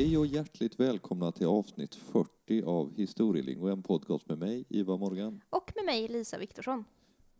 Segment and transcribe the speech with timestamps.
[0.00, 5.40] Hej och hjärtligt välkomna till avsnitt 40 av Historielingo, en podcast med mig, Ivar Morgan.
[5.50, 6.84] Och med mig, Lisa Viktorsson.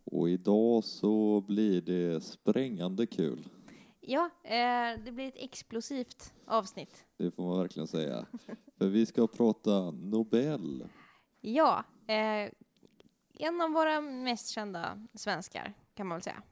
[0.04, 3.48] Och idag så blir det sprängande kul.
[4.00, 7.04] Ja, eh, det blir ett explosivt avsnitt.
[7.16, 8.26] Det får man verkligen säga.
[8.78, 10.88] För vi ska prata Nobel.
[11.40, 12.50] Ja, eh,
[13.38, 16.42] en av våra mest kända svenskar kan man väl säga.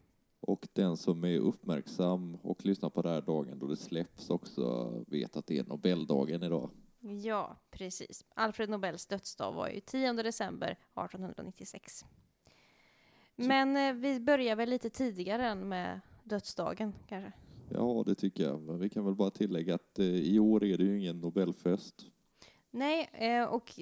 [0.40, 4.94] Och den som är uppmärksam och lyssnar på det här dagen då det släpps också
[5.06, 6.70] vet att det är Nobeldagen idag.
[7.00, 8.24] Ja, precis.
[8.34, 12.04] Alfred Nobels dödsdag var ju 10 december 1896.
[13.36, 17.32] Men eh, vi börjar väl lite tidigare än med dödsdagen kanske.
[17.70, 18.62] Ja, det tycker jag.
[18.62, 22.06] Men vi kan väl bara tillägga att eh, i år är det ju ingen Nobelfest.
[22.70, 23.80] Nej, eh, och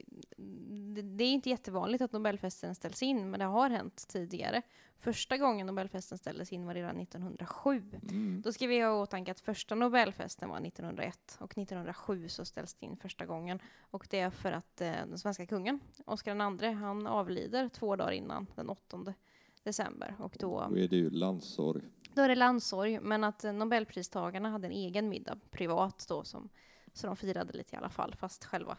[1.16, 4.62] det är inte jättevanligt att Nobelfesten ställs in, men det har hänt tidigare.
[4.98, 7.82] Första gången Nobelfesten ställdes in var redan 1907.
[8.10, 8.43] Mm.
[8.45, 12.74] Då ska vi ha i åtanke att första Nobelfesten var 1901 och 1907 så ställs
[12.74, 13.59] det in första gången.
[13.80, 18.12] Och det är för att eh, den svenska kungen, Oscar II, han avlider två dagar
[18.12, 19.15] innan, den 8
[19.62, 20.16] december.
[20.18, 21.82] Och då, Då är det ju landssorg.
[22.15, 26.48] då är det landssorg, men att eh, Nobelpristagarna hade en egen middag, privat då, som,
[26.97, 28.79] så de firade lite i alla fall, fast själva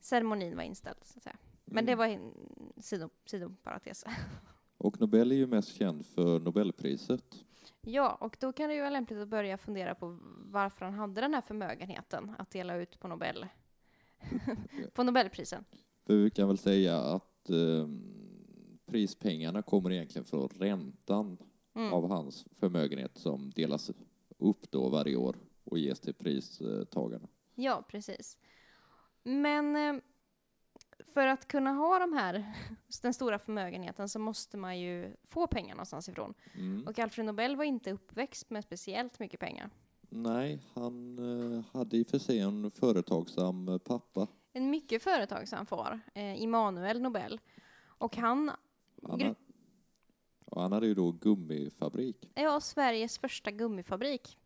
[0.00, 1.36] ceremonin var inställd, så att säga.
[1.64, 1.98] Men det Mm.
[1.98, 2.32] var en
[2.82, 4.04] sido, sidoparentes.
[4.78, 7.44] Och Nobel är ju mest känd för Nobelpriset.
[7.80, 10.18] Ja, och då kan det ju vara lämpligt att börja fundera på
[10.50, 13.46] varför han hade den här förmögenheten att dela ut på Nobel
[14.94, 15.64] på Nobelprisen.
[16.06, 17.88] För vi kan väl säga att eh,
[18.86, 21.36] prispengarna kommer egentligen från räntan
[21.76, 21.92] Mm.
[21.92, 23.90] av hans förmögenhet som delas
[24.38, 27.28] upp då varje år och ges till pristagarna.
[27.54, 28.38] Ja, precis.
[29.22, 30.02] Men eh,
[30.98, 32.54] för att kunna ha de här,
[33.02, 36.34] den stora förmögenheten så måste man ju få pengar någonstans ifrån.
[36.54, 36.86] Mm.
[36.86, 39.70] Och Alfred Nobel var inte uppväxt med speciellt mycket pengar.
[40.08, 44.26] Nej, han eh, hade i och för sig en företagsam pappa.
[44.52, 47.40] En mycket företagsam far, eh, Immanuel Nobel.
[47.98, 48.50] Och han
[49.02, 52.30] Han, ha, han hade ju då gummifabrik.
[52.34, 54.38] Ja, Sveriges första gummifabrik.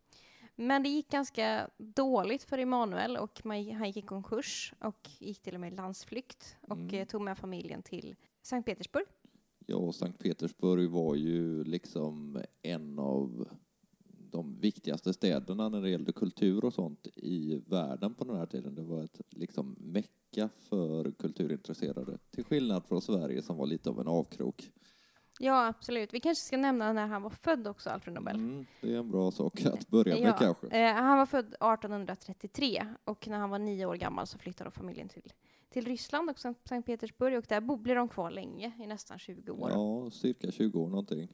[0.60, 5.42] Men det gick ganska dåligt för Emanuel och man, han gick i konkurs och gick
[5.42, 6.94] till och med i landsflykt och Mm.
[6.94, 9.04] eh, tog med familjen till Sankt Petersburg.
[9.66, 13.48] Ja, Sankt Petersburg var ju liksom en av
[14.30, 18.74] de viktigaste städerna när det gällde kultur och sånt i världen på den här tiden.
[18.74, 22.18] Det var ett liksom mecka för kulturintresserade.
[22.30, 24.70] Till skillnad från Sverige som var lite av en avkrok.
[25.38, 26.14] Ja, absolut.
[26.14, 28.36] Vi kanske ska nämna när han var född också, Alfred Nobel.
[28.36, 30.66] Mm, det är en bra sak att börja med Ja, kanske.
[30.66, 35.08] eh, han var född 1833 och när han var nio år gammal så flyttade familjen
[35.08, 35.32] till,
[35.70, 39.70] till Ryssland och Sankt Petersburg och där blev de kvar länge, i nästan 20 år.
[39.70, 41.28] Ja, cirka 20 år någonting.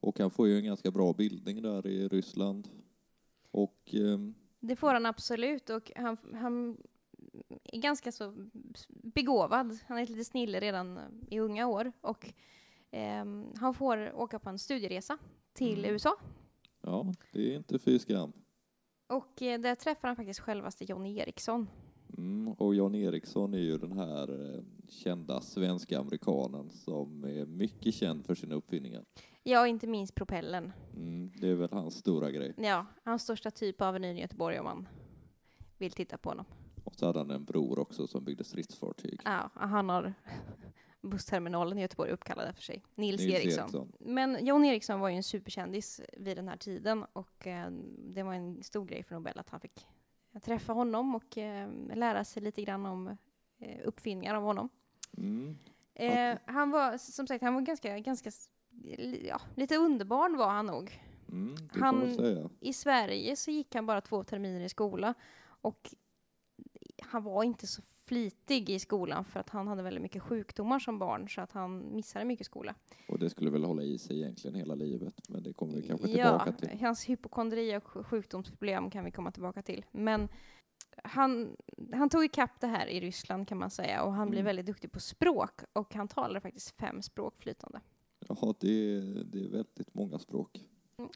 [0.00, 2.68] Och han får ju en ganska bra bildning där i Ryssland.
[3.50, 6.76] Och ehm, Det får han absolut och han, han
[7.64, 8.34] är ganska så
[8.88, 9.78] begåvad.
[9.86, 10.98] Han är lite snille redan
[11.30, 12.32] i unga år och
[12.90, 15.18] ehm, han får åka på en studieresa
[15.52, 15.90] till Mm.
[15.90, 16.16] USA.
[16.82, 18.32] ja, det är inte fy skam.
[19.06, 21.68] Och eh, där träffar han faktiskt självaste John Eriksson.
[22.18, 27.94] Mm, och Jan Eriksson är ju den här eh, kända svenska amerikanen som är mycket
[27.94, 29.04] känd för sina uppfinningar.
[29.42, 30.72] Ja, inte minst propellen.
[30.96, 32.54] Mm, det är väl hans stora grej.
[32.56, 34.88] Ja, hans största typ av Avenyn i Göteborg om man
[35.78, 36.44] vill titta på honom.
[36.84, 39.20] Och så hade han en bror också som byggde stridsfartyg.
[39.24, 40.14] Ja, han har
[41.02, 42.82] bussterminalen i Göteborg uppkallad efter sig.
[42.94, 43.62] Nils, Nils Eriksson.
[43.62, 43.92] Eriksson.
[44.00, 48.34] Men John Eriksson var ju en superkändis vid den här tiden och eh, det var
[48.34, 49.86] en stor grej för Nobel att han fick
[50.42, 53.16] träffa honom och eh, lära sig lite grann om
[53.58, 54.68] eh, uppfinningar av honom.
[55.16, 55.56] Mm,
[56.00, 58.30] Eh, han var som sagt, han var ganska, ganska
[59.22, 61.00] ja, lite underbarn var han nog.
[61.28, 62.50] mm, Han-.
[62.60, 65.14] I Sverige så gick han bara två terminer i skola
[65.60, 65.94] och
[67.02, 70.98] han var inte så flitig i skolan för att han hade väldigt mycket sjukdomar som
[70.98, 72.74] barn så att han missade mycket skola.
[73.08, 75.14] Och det skulle väl hålla i sig egentligen hela livet.
[75.28, 76.80] Men det kommer vi kanske tillbaka ja, till.
[76.80, 79.84] hans hypokondri och sj- sjukdomsproblem kan vi komma tillbaka till.
[79.90, 80.28] Men
[81.04, 81.56] han,
[81.92, 84.46] han tog ikapp det här i Ryssland kan man säga och han blev Mm.
[84.46, 87.80] väldigt duktig på språk och han talade faktiskt fem språk flytande.
[88.28, 90.64] Jaha, det det är väldigt många språk.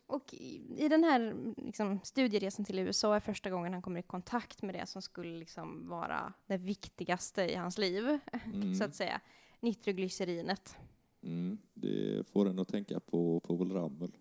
[0.06, 4.02] Och i, i den här liksom, studieresan till USA är första gången han kommer i
[4.02, 8.94] kontakt med det som skulle liksom, vara det viktigaste i hans liv, Mm, så att
[8.94, 9.20] säga.
[9.60, 10.76] Nitroglycerinet.
[11.22, 14.12] mm, det får en att tänka på Povel Ramel.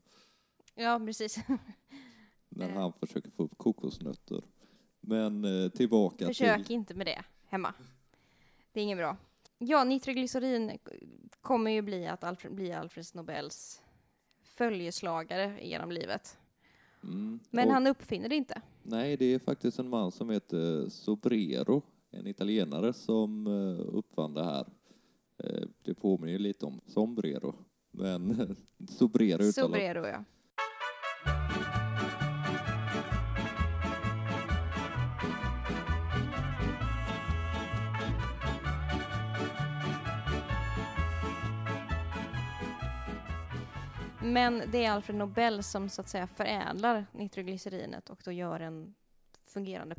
[0.75, 1.37] Ja, precis.
[2.49, 2.73] När Eh.
[2.75, 4.43] han försöker få upp kokosnötter.
[5.01, 6.75] Men eh, tillbaka Försök till...
[6.75, 7.73] inte med det hemma.
[8.71, 9.17] Det är inget bra.
[9.57, 10.77] Ja, nitroglycerin
[11.41, 13.80] kommer ju bli att Alfred, bli Alfred Nobels
[14.57, 16.37] följeslagare genom livet.
[17.03, 18.61] Mm, Men han uppfinner det inte.
[18.83, 21.81] Nej, det är faktiskt en man som heter Sobrero,
[22.11, 24.65] en italienare som eh, uppfann det här.
[25.43, 27.55] Eh, Det påminner lite om sombrero,
[27.91, 28.55] men
[28.89, 29.53] Sobrero uttalat.
[29.53, 30.23] Sobrero, ja.
[44.31, 48.93] Men det är Alfred Nobel som så att säga förädlar nitroglycerinet och då gör en
[49.45, 49.95] fungerande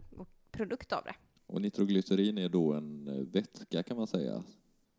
[0.50, 1.14] produkt av det.
[1.46, 4.44] Och nitroglycerin är då en eh, vätska kan man säga,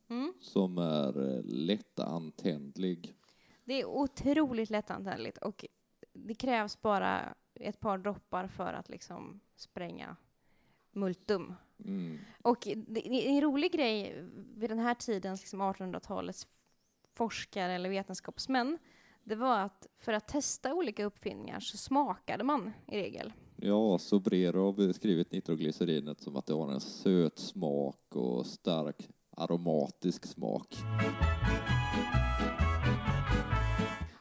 [0.09, 0.33] Mm.
[0.41, 3.15] som är eh, lättantändlig.
[3.63, 5.65] Det är otroligt lättantändligt och
[6.13, 10.15] det krävs bara ett par droppar för att liksom spränga
[10.91, 11.53] multum.
[11.85, 12.19] Mm.
[12.41, 14.25] Och det det är en rolig grej
[14.55, 16.47] vid den här tidens liksom 1800-talets
[17.13, 18.77] forskare eller vetenskapsmän,
[19.23, 23.33] det var att för att testa olika uppfinningar så smakade man i regel.
[23.55, 30.25] Ja, Sobrero har beskrivit nitroglycerinet som att det har en söt smak och stark aromatisk
[30.25, 30.75] smak.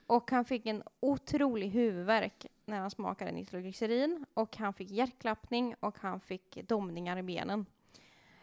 [0.06, 5.98] Och han fick en otrolig huvudvärk när han smakade nitroglycerin och han fick hjärtklappning och
[5.98, 7.66] han fick domningar i benen.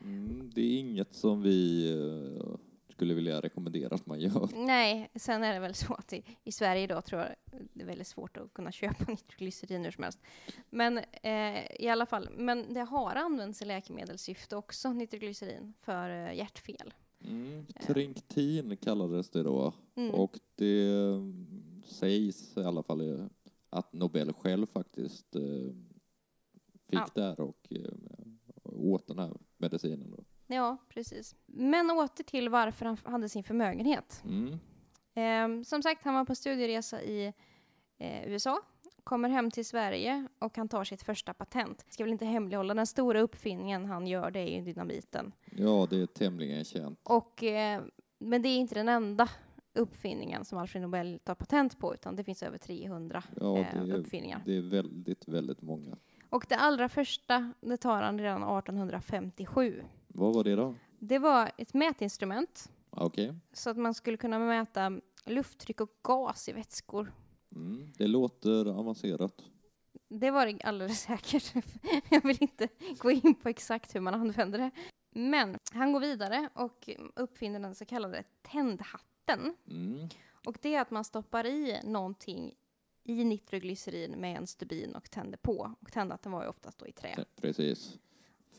[0.01, 2.55] Mm, det är inget som vi eh,
[2.99, 4.49] skulle vilja rekommendera att man gör.
[4.53, 7.29] Nej, sen är det väl så att i, i Sverige idag tror jag
[7.73, 10.19] det är väldigt svårt att kunna köpa nitroglycerin hur som helst.
[10.69, 16.33] Men eh, i alla fall, men det har använts i läkemedelssyfte också, nitroglycerin, för eh,
[16.37, 16.93] hjärtfel.
[17.25, 20.11] Mm, Trinktin kallades det då Mm.
[20.15, 23.25] och det mm, sägs i alla fall eh,
[23.69, 25.41] att Nobel själv faktiskt eh,
[26.89, 27.07] fick Ja.
[27.15, 27.93] det här och eh,
[28.63, 30.18] åt den här medicinen.
[30.51, 31.35] Ja, precis.
[31.45, 34.23] Men åter till varför han hade sin förmögenhet.
[34.25, 34.59] Mm.
[35.13, 37.33] Eh, som sagt, han var på studieresa i
[37.97, 38.61] eh, USA,
[39.03, 41.85] kommer hem till Sverige och han tar sitt första patent.
[41.89, 45.31] Ska väl inte hemlighålla, den stora uppfinningen han gör det är ju dynamiten.
[45.51, 46.99] Ja, det är tämligen känt.
[47.03, 47.81] Och, eh,
[48.19, 49.29] men det är inte den enda
[49.73, 53.91] uppfinningen som Alfred Nobel tar patent på, utan det finns över 300 Ja, eh, det
[53.91, 54.41] är, uppfinningar.
[54.45, 55.97] det är väldigt, väldigt många.
[56.29, 59.83] Och det allra första, det tar han redan 1857.
[60.13, 60.75] Vad var det då?
[60.99, 63.33] Det var ett mätinstrument, Ah, Okej.
[63.53, 67.13] så att man skulle kunna mäta lufttryck och gas i vätskor.
[67.55, 67.91] Mm.
[67.97, 69.41] Det låter avancerat.
[70.09, 71.53] Det var det alldeles säkert.
[72.09, 72.67] Jag vill inte
[72.97, 74.71] gå in på exakt hur man använder det.
[75.11, 79.55] Men han går vidare och uppfinner den så kallade tändhatten.
[79.67, 80.09] Mm.
[80.45, 82.55] Och det är att man stoppar i någonting
[83.03, 85.75] i nitroglycerin med en stubin och tänder på.
[85.81, 87.25] Och tändhatten var ju oftast då i trä.
[87.41, 87.97] Precis.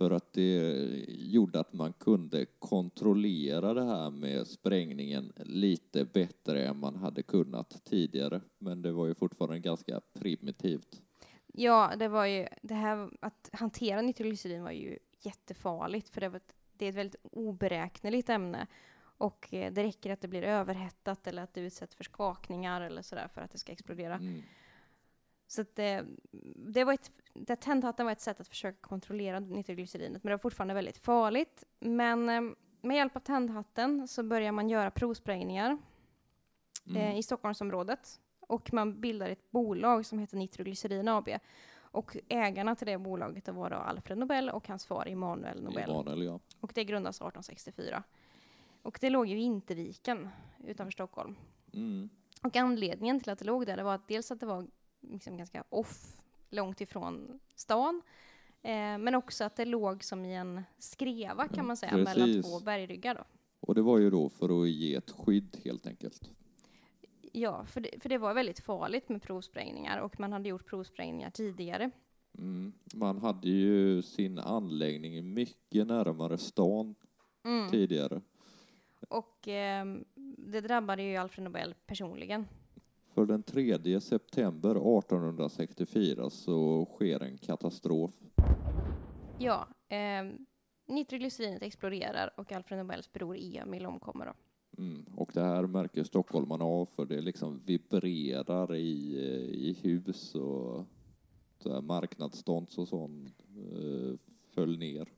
[0.01, 6.79] För att det gjorde att man kunde kontrollera det här med sprängningen lite bättre än
[6.79, 8.41] man hade kunnat tidigare.
[8.59, 11.03] Men det var ju fortfarande ganska primitivt.
[11.47, 16.37] Ja, det var ju det här att hantera nitroglycerin var ju jättefarligt för det, var
[16.37, 18.67] ett, det är ett väldigt oberäkneligt ämne
[19.03, 23.03] och eh, det räcker att det blir överhettat eller att det utsätts för skakningar eller
[23.03, 24.15] sådär för att det ska explodera.
[24.15, 24.43] Mm.
[25.51, 26.05] Så att det,
[26.57, 30.39] det var ett, det tändhatten var ett sätt att försöka kontrollera nitroglycerinet, men det var
[30.39, 31.65] fortfarande väldigt farligt.
[31.81, 32.41] Men eh,
[32.81, 35.71] med hjälp av tändhatten så börjar man göra provsprängningar
[36.87, 37.17] eh, Mm.
[37.17, 41.29] i Stockholmsområdet och man bildar ett bolag som heter Nitroglycerin AB.
[41.93, 45.91] Och ägarna till det bolaget var då Alfred Nobel och hans far Immanuel Nobel.
[45.91, 46.41] Emanuel, ja.
[46.61, 48.03] Och det grundades 1864.
[48.83, 50.29] Och det låg ju i Vinterviken
[50.67, 51.37] utanför Stockholm.
[51.73, 52.09] Mm.
[52.43, 54.67] Och anledningen till att det låg där det var att dels att det var
[55.01, 56.17] liksom ganska off,
[56.51, 58.03] långt ifrån stan.
[58.63, 62.47] Eh, men också att det låg som i en skreva kan man säga, mellan precis.
[62.47, 63.15] två bergryggar.
[63.15, 63.25] Då.
[63.61, 66.31] Och det var ju då för att ge ett skydd helt enkelt.
[67.33, 71.31] Ja, för det, för det var väldigt farligt med provsprängningar och man hade gjort provsprängningar
[71.31, 71.91] tidigare.
[72.39, 72.73] Mm.
[72.95, 76.95] Man hade ju sin anläggning mycket närmare stan
[77.45, 77.71] Mm.
[77.71, 78.21] tidigare.
[79.09, 80.05] Och ehm,
[80.39, 82.47] det drabbade ju Alfred Nobel personligen.
[83.15, 88.11] För den 3 september 1864 så sker en katastrof.
[89.39, 90.47] Ja, ehm,
[90.87, 94.33] nitroglycerinet exploderar och Alfred Nobels bror Emil omkommer då.
[94.83, 95.05] Mm.
[95.17, 100.85] Och det här märker stockholmarna av för det liksom vibrerar i, eh, i hus och
[101.59, 104.19] så här marknadsstånds och sånt eh,
[104.55, 105.09] föll ner.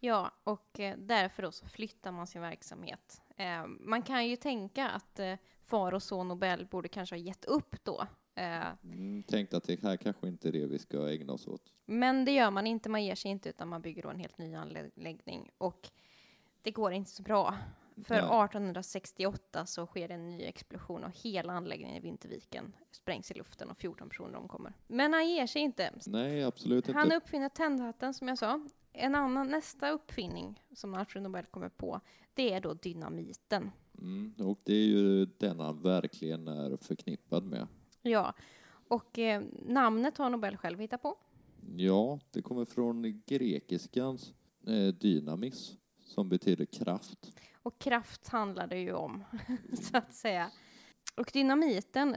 [0.00, 3.22] Ja, och eh, därför då så flyttar man sin verksamhet.
[3.36, 5.34] Eh, man kan ju tänka att eh,
[5.70, 8.06] far och son Nobel borde kanske ha gett upp då.
[8.34, 11.72] Eh, Mm, tänkte att det här kanske inte är det vi ska ägna oss åt.
[11.86, 14.38] men det gör man inte, man ger sig inte utan man bygger då en helt
[14.38, 15.50] ny anläggning.
[15.58, 15.88] Och
[16.62, 17.54] det går inte så bra.
[18.04, 18.44] För Nej.
[18.44, 23.78] 1868 så sker en ny explosion och hela anläggningen i Vinterviken sprängs i luften och
[23.78, 24.72] 14 personer omkommer.
[24.86, 25.92] Men han ger sig inte.
[26.06, 26.98] Nej, absolut inte.
[26.98, 28.68] Han uppfinner tändhatten som jag sa.
[28.92, 32.00] En annan, nästa uppfinning som Alfred Nobel kommer på,
[32.34, 33.70] det är då dynamiten.
[33.98, 37.66] Mm, och det är ju den han verkligen är förknippad med.
[38.02, 38.34] Ja,
[38.88, 41.16] och eh, namnet har Nobel själv hittat på.
[41.76, 44.34] Ja, det kommer från grekiskans
[44.66, 47.32] eh, dynamis, som betyder kraft.
[47.62, 49.24] Och kraft handlar det ju om,
[49.82, 50.50] så att säga.
[51.16, 52.16] Och dynamiten,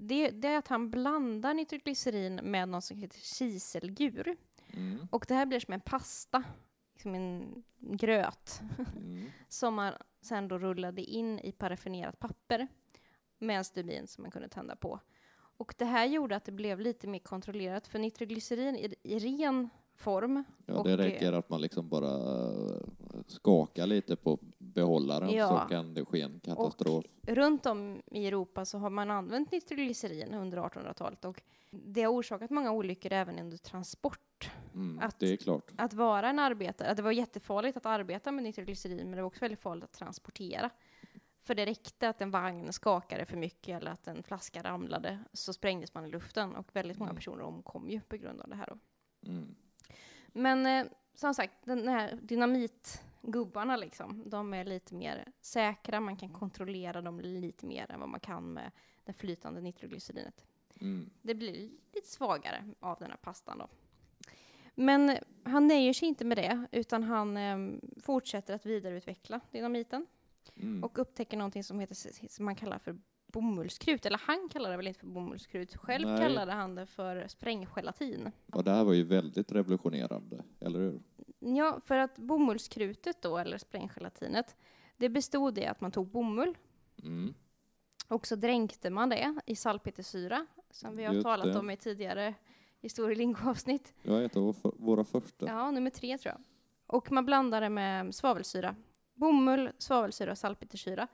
[0.00, 4.36] det, det är att han blandar nitroglycerin med något som heter kiselgur.
[4.72, 6.42] Mm, Och det här blir som en pasta,
[6.92, 8.60] liksom en gröt,
[8.96, 12.68] mm, som man sen då rullade in i paraffinerat papper
[13.38, 15.00] med en stubin som man kunde tända på.
[15.56, 19.68] Och det här gjorde att det blev lite mer kontrollerat, för nitroglycerin i, i ren
[19.94, 22.14] form, ja, det eh, räcker att man liksom bara
[22.50, 22.82] eh,
[23.26, 24.38] skakar lite på
[24.74, 25.48] behållaren Ja.
[25.48, 27.04] så kan det ske en katastrof.
[27.22, 32.50] runt om i Europa så har man använt nitroglycerin under 1800-talet och det har orsakat
[32.50, 34.50] många olyckor även under transport.
[34.74, 35.70] Mm, att- det är klart.
[35.76, 39.40] Att vara en arbetare, det var jättefarligt att arbeta med nitroglycerin men det var också
[39.40, 40.70] väldigt farligt att transportera.
[41.42, 45.52] För det räckte att en vagn skakade för mycket eller att en flaska ramlade så
[45.52, 47.16] sprängdes man i luften och väldigt många Mm.
[47.16, 48.78] personer omkom ju på grund av det här.
[49.26, 49.54] Mm.
[50.26, 52.18] Men eh, som sagt, den här
[53.22, 58.08] dynamitgubbarna liksom, de är lite mer säkra, man kan kontrollera dem lite mer än vad
[58.08, 58.70] man kan med
[59.04, 60.46] det flytande nitroglycerinet.
[60.80, 61.10] Mm.
[61.22, 63.68] Det blir lite svagare av den här pastan då.
[64.74, 70.06] Men han nöjer sig inte med det, utan han eh, fortsätter att vidareutveckla dynamiten
[70.56, 70.84] Mm.
[70.84, 72.98] och upptäcker någonting som, heter, som man kallar för
[73.32, 74.06] bomullskrut.
[74.06, 76.18] Eller han kallar det väl inte för bomullskrut, själv Nej.
[76.20, 78.32] kallade han det för spränggelatin.
[78.52, 81.00] Och det här var ju väldigt revolutionerande, eller hur?
[81.38, 84.56] Ja, för att bomullskrutet då, eller spränggelatinet,
[84.96, 86.56] det bestod i att man tog bomull
[87.02, 87.34] Mm.
[88.08, 91.58] och så dränkte man det i salpetersyra, som vi har Just talat det.
[91.58, 92.34] om i tidigare
[92.80, 93.94] historielingo-avsnitt.
[94.02, 95.46] Var ett av våra- första.
[95.46, 96.42] Ja, nummer tre tror jag.
[96.96, 98.74] Och man blandar det med svavelsyra.
[99.14, 101.08] Bomull, svavelsyra och salpetersyra.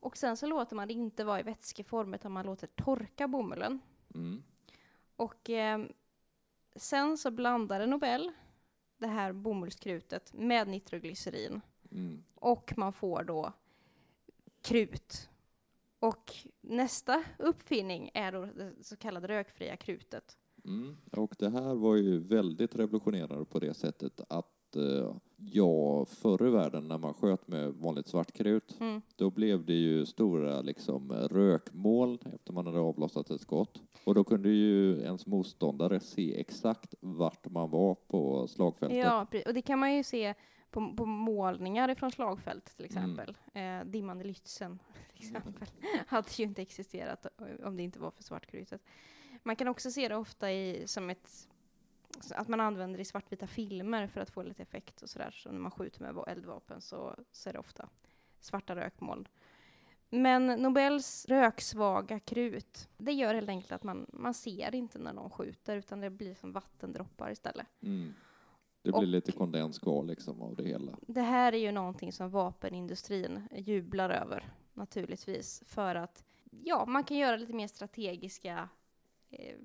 [0.00, 3.80] Och sen så låter man det inte vara i vätskeform, utan man låter torka bomullen.
[4.14, 4.42] Mm.
[5.16, 5.80] Och eh,
[6.76, 8.32] sen så blandade Nobel
[8.98, 11.60] det här bomullskrutet med nitroglycerin.
[11.92, 12.24] Mm.
[12.34, 13.52] Och man får då
[14.62, 15.28] krut.
[15.98, 20.38] Och nästa uppfinning är då det så kallade rökfria krutet.
[20.64, 20.96] Mm.
[21.12, 26.50] Och det här var ju väldigt revolutionerande på det sättet att eh, ja, förr i
[26.50, 29.02] världen när man sköt med vanligt svartkrut, Mm.
[29.16, 33.82] då blev det ju stora liksom rökmoln efter man hade avlossat ett skott.
[34.04, 38.98] Och då kunde ju ens motståndare se exakt vart man var på slagfältet.
[38.98, 40.34] Ja, och det kan man ju se
[40.70, 43.10] på, på målningar från slagfält till Mm.
[43.12, 43.36] exempel.
[43.54, 44.78] Eh, Dimman i Lützen
[45.16, 45.68] till exempel
[46.06, 47.26] hade ju inte existerat
[47.64, 48.80] om det inte var för svartkrutet.
[49.42, 51.48] Man kan också se det ofta i, som ett
[52.34, 55.30] att man använder i svartvita filmer för att få lite effekt och sådär.
[55.30, 57.88] Så när man skjuter med va- eldvapen så, så är det ofta
[58.40, 59.28] svarta rökmoln.
[60.10, 65.30] Men Nobels röksvaga krut, det gör helt enkelt att man, man ser inte när någon
[65.30, 67.66] skjuter utan det blir som vattendroppar istället.
[67.82, 68.14] Mm.
[68.82, 70.98] Det blir Och- lite kondensgal liksom av det hela.
[71.06, 77.16] Det här är ju någonting som vapenindustrin jublar över, naturligtvis, för att ja, man kan
[77.16, 78.68] göra lite mer strategiska
[79.30, 79.56] eh,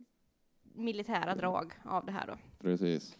[0.75, 1.37] militära Mm.
[1.37, 2.37] drag av det här då.
[2.59, 3.17] Precis.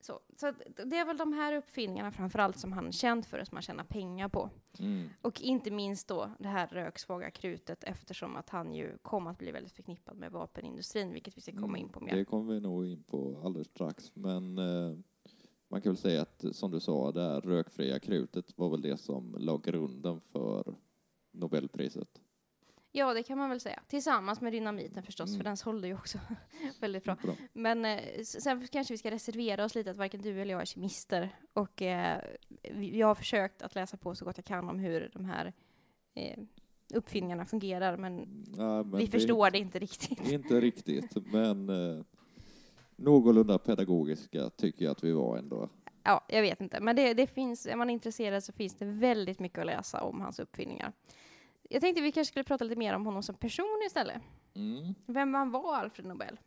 [0.00, 0.52] Så, så
[0.86, 3.84] det är väl de här uppfinningarna framförallt som han är känd för som han tjänar
[3.84, 4.50] pengar på.
[4.78, 5.08] Mm.
[5.22, 9.52] Och inte minst då det här röksvaga krutet eftersom att han ju kom att bli
[9.52, 12.08] väldigt förknippad med vapenindustrin, vilket vi ska komma in på mer.
[12.08, 12.18] Mm.
[12.18, 14.10] Det kommer vi nog in på alldeles strax.
[14.14, 14.98] Men eh,
[15.68, 18.96] man kan väl säga att som du sa, det här rökfria krutet var väl det
[18.96, 20.74] som la grunden för
[21.32, 22.20] Nobelpriset.
[22.94, 23.82] Ja, det kan man väl säga.
[23.88, 25.38] Tillsammans med dynamiten förstås, Mm.
[25.38, 26.18] för den sålde ju också
[26.80, 27.16] väldigt bra.
[27.22, 27.34] Bra.
[27.52, 30.64] Men eh, sen kanske vi ska reservera oss lite att varken du eller jag är
[30.66, 31.28] kemister.
[31.52, 32.20] Och eh,
[32.62, 35.52] vi- jag har försökt att läsa på så gott jag kan om hur de här
[36.14, 36.38] eh,
[36.94, 40.28] uppfinningarna fungerar, men, Ja, men vi det- förstår det inte riktigt.
[40.32, 42.04] Inte riktigt, men eh,
[42.96, 45.68] någorlunda pedagogiska tycker jag att vi var ändå.
[46.02, 46.80] Ja, jag vet inte.
[46.80, 50.20] Men det, det finns, är man intresserad så finns det väldigt mycket att läsa om
[50.20, 50.92] hans uppfinningar.
[51.68, 54.22] Jag tänkte vi kanske skulle prata lite mer om honom som person istället.
[54.54, 54.94] Mm.
[55.06, 56.40] Vem han var, Alfred Nobel?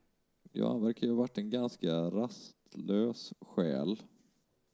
[0.51, 4.01] Ja, han verkar ju ha varit en ganska rastlös själ.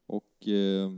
[0.05, 0.91] Och eh,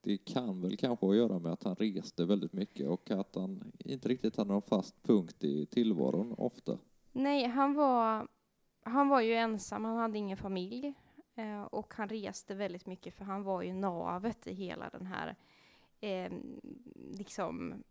[0.00, 3.34] det kan väl kanske ha att göra med att han reste väldigt mycket och att
[3.34, 6.78] han inte riktigt hade någon fast punkt i tillvaron ofta.
[7.12, 8.28] Nej, han var,
[8.82, 10.94] han var ju ensam, han hade ingen familj.
[11.34, 15.36] Eh, och han reste väldigt mycket för han var ju navet i hela den här
[16.00, 16.32] eh,
[16.94, 17.82] liksom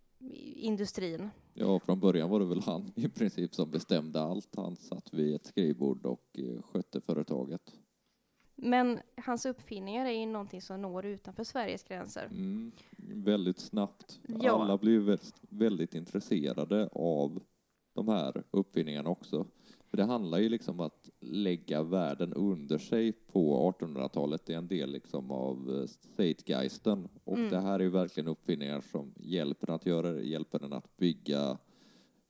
[0.56, 1.30] industrin.
[1.54, 4.56] Ja, från början var det väl han i princip som bestämde allt.
[4.56, 7.74] Han satt vid ett skrivbord och eh, skötte företaget.
[8.56, 12.26] Men hans uppfinningar är ju någonting som når utanför Sveriges gränser.
[12.26, 14.20] Mm, väldigt snabbt.
[14.28, 14.62] Ja.
[14.62, 17.44] Alla blev väldigt, väldigt intresserade av
[17.94, 19.48] de här uppfinningarna också.
[19.92, 24.46] För det handlar ju liksom om att lägga världen under sig på 1800-talet.
[24.46, 27.08] Det är en del liksom av eh, Zeitgeisten.
[27.24, 27.50] Och Mm.
[27.50, 30.22] det här är ju verkligen uppfinningar som hjälper en att göra det.
[30.22, 31.58] hjälper en att bygga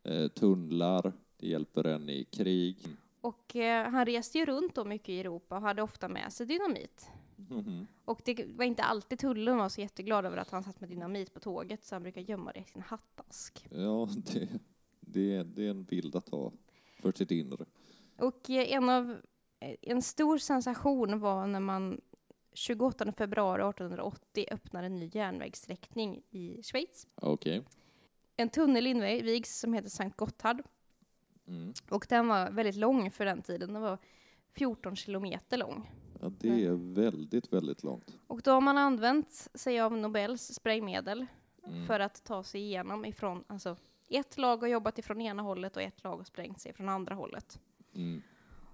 [0.03, 2.77] eh, tunnlar, det hjälper en i krig.
[3.21, 6.45] Och eh, han reste ju runt då mycket i Europa och hade ofta med sig
[6.45, 7.09] dynamit.
[7.35, 7.87] Mhm.
[8.05, 11.33] Och det var inte alltid tullen var så jätteglad över att han satt med dynamit
[11.33, 13.67] på tåget så han brukar gömma det i sin hattask.
[13.71, 14.49] Ja, det,
[14.99, 16.51] det, det är en bild att ha
[17.01, 17.65] för sitt inre.
[18.17, 19.17] Och eh, en av
[19.59, 22.01] eh, en stor sensation var när man
[22.53, 27.07] 28 februari 1880 öppnade en ny järnvägssträckning i Schweiz.
[27.15, 27.63] Okej.
[28.37, 30.63] En tunnel invigs som heter Sankt Gotthard
[31.47, 31.73] Mm.
[31.89, 33.73] och den var väldigt lång för den tiden.
[33.73, 33.97] Den var
[34.53, 35.91] 14 kilometer lång.
[36.21, 38.17] Ja, det är väldigt, väldigt långt.
[38.27, 41.25] Och då har man använt sig av Nobels sprängmedel
[41.67, 41.85] Mm.
[41.87, 43.75] för att ta sig igenom ifrån, alltså
[44.17, 47.15] ett lag har jobbat ifrån ena hållet och ett lag har sprängt sig från andra
[47.15, 47.59] hållet.
[47.95, 48.21] Mm.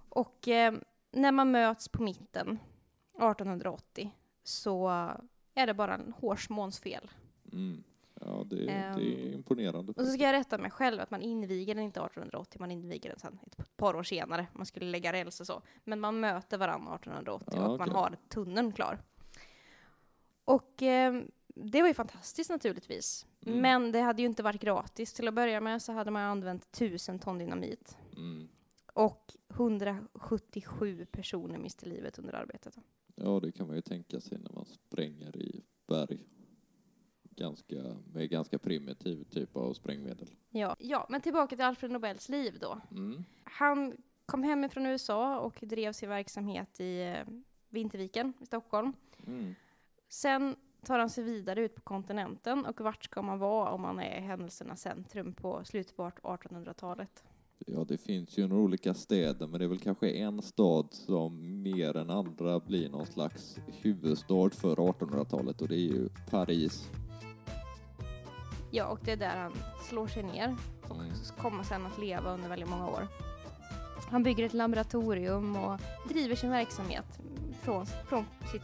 [0.08, 0.74] Och eh,
[1.10, 2.58] när man möts på mitten
[3.14, 4.10] 1880
[4.42, 4.88] så
[5.54, 7.10] är det bara en hårsmåns fel.
[7.52, 7.82] Mm.
[8.20, 9.92] Ja, det, det Ehm, är imponerande.
[9.96, 13.10] Och så ska jag rätta mig själv att man inviger den inte 1880, man inviger
[13.10, 14.46] den sen ett par år senare.
[14.52, 15.62] Man skulle lägga räls och så.
[15.84, 18.00] Men man möter varandra 1880 Ja, och man okej.
[18.00, 18.98] har tunneln klar.
[20.48, 21.22] Och eh,
[21.54, 23.26] det var ju fantastiskt naturligtvis.
[23.46, 23.60] Mm.
[23.60, 25.12] Men det hade ju inte varit gratis.
[25.12, 27.96] Till att börja med så hade man använt tusen ton dynamit.
[28.16, 28.48] Mm.
[28.94, 32.78] Och 177 personer miste livet under arbetet.
[33.14, 36.18] Ja, det kan man ju tänka sig när man spränger i berg.
[37.22, 37.76] Ganska,
[38.12, 40.28] med ganska primitiv typ av sprängmedel.
[40.50, 40.76] Ja.
[40.78, 42.80] ja, men tillbaka till Alfred Nobels liv då.
[42.90, 43.24] Mm.
[43.44, 43.96] Han
[44.26, 47.34] kom hem från USA och drev sin verksamhet i eh,
[47.68, 48.92] Vinterviken i Stockholm.
[49.26, 49.54] Mm.
[50.08, 54.00] Sen tar han sig vidare ut på kontinenten och vart ska man vara om man
[54.00, 57.24] är i händelsernas centrum på slutet på 1800-talet?
[57.66, 61.62] Ja, det finns ju några olika städer, men det är väl kanske en stad som
[61.62, 66.88] mer än andra blir någon slags huvudstad för 1800-talet och det är ju Paris.
[68.70, 69.52] Ja, och det är där han
[69.88, 70.56] slår sig ner
[70.88, 71.12] och Mm.
[71.38, 73.06] kommer sen att leva under väldigt många år.
[74.10, 77.20] Han bygger ett laboratorium och driver sin verksamhet
[77.62, 78.62] från, från sitt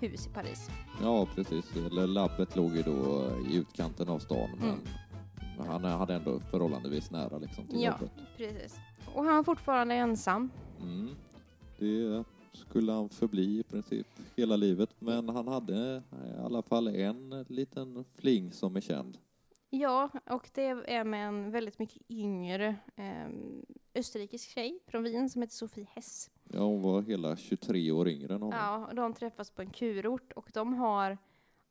[0.00, 0.68] hus i Paris.
[1.02, 1.76] Ja, precis.
[1.76, 5.68] Eller labbet låg ju då i utkanten av stan, men Mm.
[5.68, 7.92] han hade ändå förhållandevis nära liksom till Ja.
[8.00, 8.12] jobbet.
[8.36, 8.76] Precis.
[9.14, 10.50] Och han är fortfarande ensam.
[10.80, 11.08] Mm.
[11.78, 16.02] Det skulle han förbli i princip hela livet, men han hade
[16.36, 19.18] i alla fall en liten fling som är känd.
[19.70, 23.28] Ja, och det är med en väldigt mycket yngre eh,
[23.94, 26.30] österrikisk tjej från Wien som heter Sofie Hess.
[26.44, 28.58] Ja, hon var hela 23 år yngre än honom.
[28.58, 31.18] Ja, och de träffas på en kurort och de har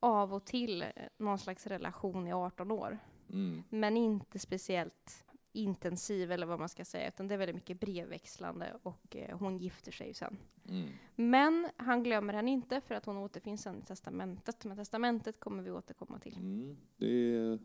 [0.00, 2.98] av och till eh, någon slags relation i 18 år.
[3.32, 3.62] Mm.
[3.68, 8.76] Men inte speciellt intensiv eller vad man ska säga, utan det är väldigt mycket brevväxlande
[8.82, 10.36] och eh, hon gifter sig sen.
[10.68, 10.88] Mm.
[11.16, 14.64] Men han glömmer henne inte för att hon återfinns sen i testamentet.
[14.64, 16.36] Men testamentet kommer vi återkomma till.
[16.36, 16.76] Mm.
[16.96, 17.58] Det, är,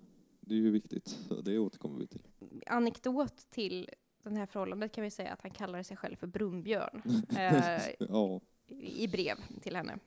[0.46, 2.22] det är ju viktigt, så det återkommer vi till.
[2.68, 3.90] Anekdot till
[4.24, 7.02] det här förhållandet kan vi säga att han kallar sig själv för Brunnbjörn
[7.38, 10.00] eh, Ja, i brev till henne.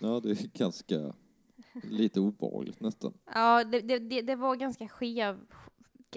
[0.00, 1.14] ja, det är ganska
[1.82, 3.14] lite obehagligt nästan.
[3.34, 5.38] Ja, det, det, det, det var ganska skev,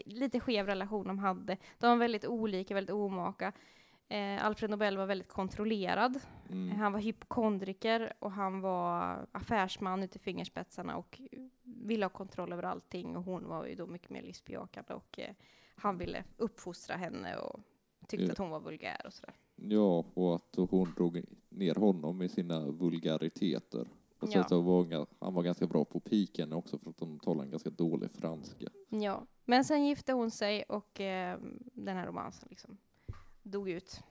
[0.05, 1.57] lite skev relation de hade.
[1.79, 3.53] De var väldigt olika, väldigt omaka.
[4.09, 6.19] Eh, Alfred Nobel var väldigt kontrollerad.
[6.49, 6.75] Mm.
[6.79, 11.21] Han var hypokondriker och han var affärsman ut i fingerspetsarna och
[11.63, 13.17] ville ha kontroll över allting.
[13.17, 15.35] Och hon var ju då mycket mer livsbejakande och eh,
[15.75, 17.59] han ville uppfostra henne och
[18.07, 18.31] tyckte Ja.
[18.31, 19.35] att hon var vulgär och sådär.
[19.55, 23.87] Ja, och att hon drog ner honom med sina vulgariteter.
[24.19, 24.47] Och sen Ja.
[24.47, 27.69] så var han, var ganska bra på piken också för att de talade en ganska
[27.69, 28.67] dålig franska.
[28.89, 31.39] Ja, men sen gifte hon sig och eh,
[31.73, 32.77] den här romansen liksom
[33.43, 34.01] dog ut.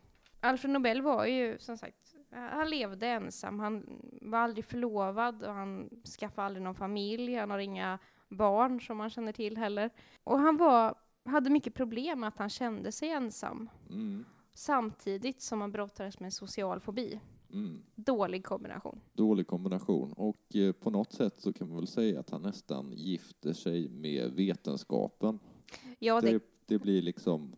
[0.40, 3.59] Alfred Nobel var ju som sagt, han levde ensam.
[3.59, 7.35] Han var aldrig förlovad och han skaffade aldrig någon familj.
[7.35, 9.90] Han har inga barn som man känner till heller.
[10.25, 13.68] Och han var, hade mycket problem med att han kände sig ensam.
[13.90, 14.25] Mm.
[14.55, 17.21] Samtidigt som han brottades med social fobi.
[17.53, 17.83] Mm.
[17.95, 19.01] Dålig kombination.
[19.12, 20.12] Dålig kombination.
[20.12, 23.88] Och eh, på något sätt så kan man väl säga att han nästan gifter sig
[23.88, 25.38] med vetenskapen.
[25.99, 27.57] Ja, det, Det, det blir liksom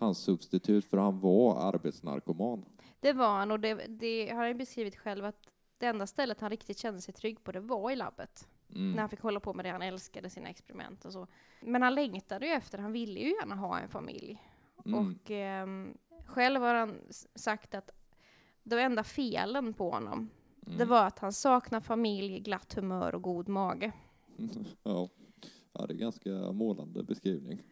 [0.00, 2.64] hans substitut, för han var arbetsnarkoman.
[3.00, 5.46] Det var han och det, det har han beskrivit själv att
[5.78, 8.48] det enda stället han riktigt kände sig trygg på det var i labbet.
[8.74, 8.92] Mm.
[8.92, 11.26] När han fick hålla på med det han älskade, sina experiment och så.
[11.60, 14.42] Men han längtade ju efter, han ville ju gärna ha en familj.
[14.84, 14.98] Mm.
[14.98, 15.94] Och ehm,
[16.26, 16.94] själv har han
[17.34, 17.90] sagt att
[18.62, 20.88] de enda felen på honom, det Mm.
[20.88, 23.92] var att han saknar familj, glatt humör och god mage.
[24.82, 25.08] ja.
[25.72, 27.62] ja, det är ganska målande beskrivning.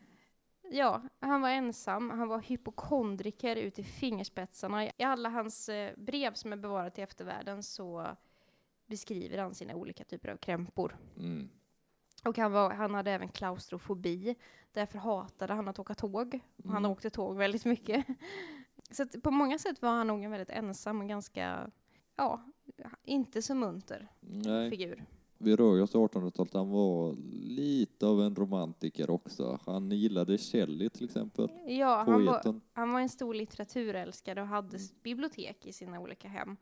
[0.71, 4.85] Ja, han var ensam, han var hypokondriker ut i fingerspetsarna.
[4.87, 8.17] I alla hans eh, brev som är bevarade till eftervärlden så
[8.87, 10.97] beskriver han sina olika typer av krämpor.
[11.17, 11.49] Mm.
[12.25, 14.35] Och han, var, han hade även klaustrofobi,
[14.73, 16.41] därför hatade han att åka tåg.
[16.65, 16.91] Och Han Mm.
[16.91, 18.07] åkte tåg väldigt mycket.
[18.91, 21.71] Så på många sätt var han nog en väldigt ensam och ganska,
[22.17, 22.45] ja,
[23.03, 25.05] inte så munter Nej, figur.
[25.39, 26.55] Vi rör oss 1800-talet.
[26.55, 29.59] Han var lite av en romantiker också.
[29.67, 32.61] Han gillade Shelley till exempel, Ja, han var.
[32.73, 34.89] Han var en stor litteraturälskare och hade Mm.
[35.03, 36.57] bibliotek i sina olika hem.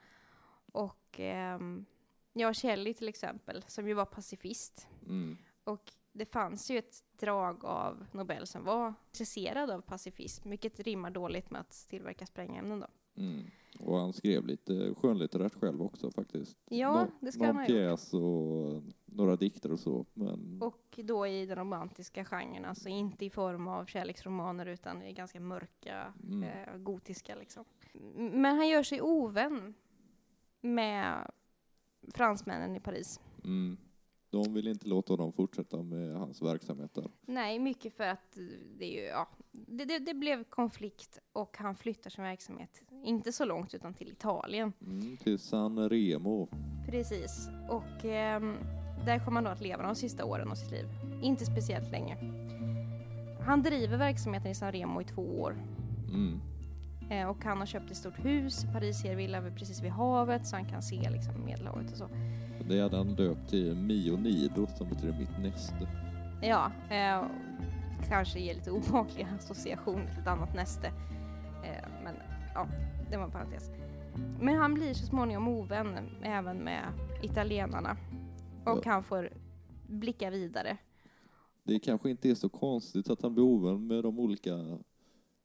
[0.73, 1.85] Och ehm,
[2.33, 4.89] ja, Shelley till exempel, som ju var pacifist.
[5.07, 5.37] Mm.
[5.65, 11.11] Och det fanns ju ett drag av Nobel som var intresserad av pacifism, vilket rimmar
[11.11, 12.87] dåligt med att tillverka sprängämnen då.
[13.17, 13.41] Mm.
[13.81, 16.57] Och han skrev lite skönlitterärt själv också faktiskt.
[16.69, 20.07] Ja, Nå- det ska någon han ha pjäs och några dikter och så.
[20.15, 25.13] Men Och då i den romantiska genren, alltså inte i form av kärleksromaner utan i
[25.13, 26.43] ganska mörka, Mm.
[26.43, 27.65] eh, gotiska liksom.
[28.15, 29.75] Men han gör sig ovän
[30.61, 31.31] med
[32.15, 33.21] fransmännen i Paris.
[33.45, 33.77] mm,
[34.31, 37.11] de vill inte låta honom fortsätta med hans verksamhet där.
[37.21, 38.39] Nej, mycket för att
[38.79, 43.33] det är ju, ja, det, det, det blev konflikt och han flyttar sin verksamhet, inte
[43.33, 44.73] så långt utan till Italien.
[44.87, 46.49] Mm, till San Remo.
[46.87, 47.49] Precis.
[47.69, 48.57] Och ehm,
[49.05, 50.87] där kommer han då att leva de sista åren av sitt liv.
[51.23, 52.17] Inte speciellt länge.
[53.41, 55.57] Han driver verksamheten i San Remo i två år.
[56.09, 56.41] Mm.
[57.11, 60.83] Eh, och han har köpt ett stort hus, Parisiervilla precis vid havet, så han kan
[60.83, 62.09] se liksom Medelhavet och så.
[62.69, 65.89] Det hade han döpt till Mio Nido som betyder mitt näste.
[66.43, 67.25] Ja, eh,
[68.09, 70.93] kanske ger lite obehagliga associationer till ett annat näste.
[72.57, 72.67] Ja,
[73.11, 73.71] det var en parentes.
[74.41, 76.85] Men han blir så småningom ovän även med
[77.23, 77.97] italienarna.
[78.65, 78.91] Och Ja.
[78.93, 79.31] han får
[79.89, 80.77] blicka vidare.
[81.63, 84.79] Det kanske inte är så konstigt att han blir ovän med de olika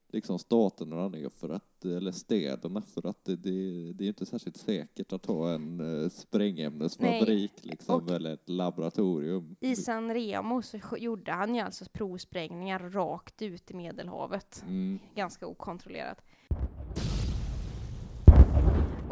[0.08, 4.26] liksom staterna han är för att, eller städerna för att det, det, det är inte
[4.26, 9.56] särskilt säkert att ha en eh, sprängämnesfabrik liksom, och- eller ett laboratorium.
[9.60, 14.64] I San Remo så gjorde han ju alltså provsprängningar rakt ut i Medelhavet.
[14.66, 16.22] Mm, Ganska okontrollerat.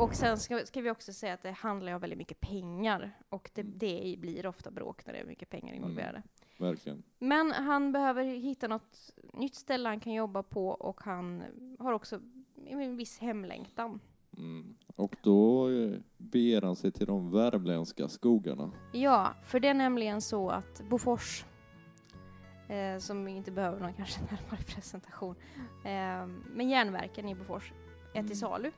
[0.00, 3.16] Och sen ska, ska vi också säga att det handlar om väldigt mycket pengar.
[3.28, 6.22] Och det, det blir ofta bråk när det är mycket pengar involverade.
[6.58, 7.02] verkligen.
[7.18, 11.42] Men han behöver hitta något nytt ställe han kan jobba på och han
[11.78, 12.20] har också
[12.66, 14.00] en viss hemlängtan.
[14.36, 14.74] Mm.
[14.96, 18.70] Och då eh, beger han sig till de värmländska skogarna.
[18.92, 21.44] Ja, för det är nämligen så att Bofors,
[22.68, 25.34] eh, som inte behöver någon kanske närmare presentation,
[25.84, 27.72] eh, men järnverken i Bofors
[28.14, 28.28] är Mm.
[28.28, 28.70] till salu.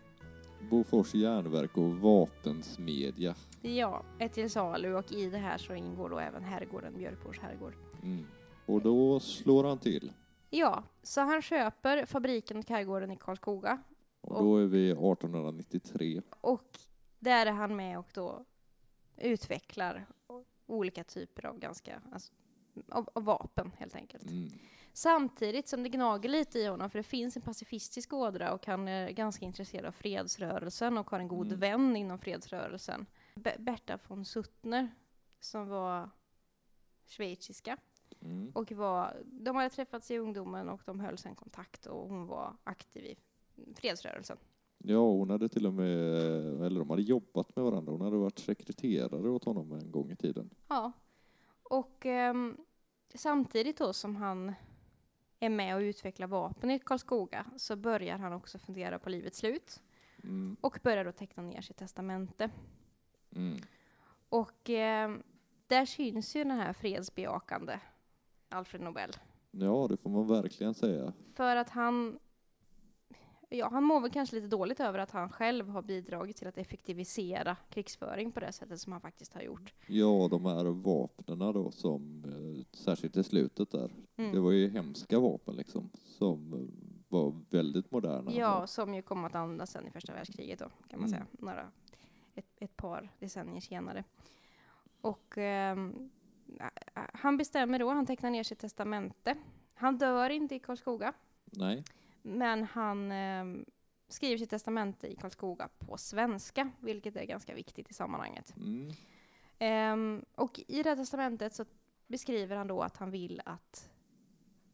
[0.70, 3.34] Bofors järnverk och vapensmedja.
[3.62, 7.74] Ja, är till salu och i det här så ingår då även herrgården, Björkborns herrgård.
[8.02, 8.26] Mm.
[8.66, 10.12] Och då slår han till.
[10.50, 13.82] Ja, så han köper fabriken och herrgården i Karlskoga
[14.20, 16.22] Och då är vi 1893.
[16.40, 16.78] och
[17.18, 18.44] där är han med och då
[19.16, 20.06] utvecklar
[20.66, 22.32] olika typer av ganska, alltså,
[22.88, 24.30] av, av vapen helt enkelt.
[24.30, 24.50] Mm.
[24.92, 28.88] Samtidigt som det gnager lite i honom, för det finns en pacifistisk ådra och han
[28.88, 31.60] är ganska intresserad av fredsrörelsen och har en god Mm.
[31.60, 33.06] vän inom fredsrörelsen.
[33.34, 34.88] Be- Berta von Suttner,
[35.40, 36.10] som var
[37.06, 37.76] schweiziska.
[38.20, 38.50] Mm.
[38.54, 42.56] Och var, de hade träffats i ungdomen och de höll sen kontakt och hon var
[42.64, 43.16] aktiv i
[43.74, 44.36] fredsrörelsen.
[44.78, 45.88] Ja, hon hade till och med,
[46.62, 47.92] eller de hade jobbat med varandra.
[47.92, 50.50] Hon hade varit sekreterare åt honom en gång i tiden.
[50.68, 50.92] Ja.
[51.62, 52.56] Och ehm,
[53.14, 54.52] samtidigt då som han
[55.42, 59.82] är med och utvecklar vapen i Karlskoga så börjar han också fundera på livets slut
[60.24, 60.56] Mm.
[60.60, 62.50] och börjar då teckna ner sitt testamente.
[63.36, 63.60] Mm.
[64.28, 65.22] Och ehm,
[65.66, 67.78] där syns ju den här fredsbejakande
[68.48, 69.10] Alfred Nobel.
[69.50, 71.12] Ja, det får man verkligen säga.
[71.34, 72.18] För att han,
[73.58, 76.58] ja, han mår väl kanske lite dåligt över att han själv har bidragit till att
[76.58, 79.74] effektivisera krigsföring på det sättet som han faktiskt har gjort.
[79.86, 84.32] Ja, de här vapnena då som, eh, särskilt i slutet där, Mm.
[84.32, 86.60] det var ju hemska vapen liksom, som eh,
[87.08, 88.32] var väldigt moderna.
[88.32, 91.10] Ja, som ju kom att användas sen i första världskriget då, kan man Mm.
[91.10, 91.26] säga.
[91.30, 91.68] Några,
[92.34, 94.04] ett, ett par decennier senare.
[95.00, 95.92] Och ä-
[97.14, 99.36] han bestämmer då, han tecknar ner sitt testamente.
[99.74, 101.12] Han dör inte i Karlskoga,
[101.44, 101.84] Nej.
[102.22, 103.64] Men han ehm,
[104.08, 108.54] skriver sitt testamente i Karlskoga på svenska, vilket är ganska viktigt i sammanhanget.
[108.56, 108.92] Mm.
[109.58, 111.64] Ehm, och i det här testamentet så
[112.06, 113.90] beskriver han då att han vill att